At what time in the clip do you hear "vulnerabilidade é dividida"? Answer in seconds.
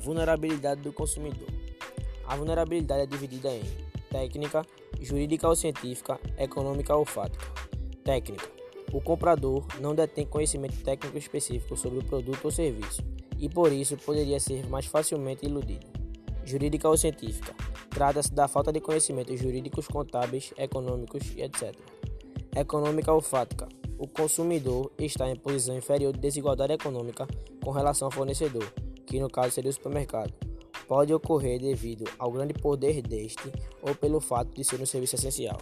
2.34-3.50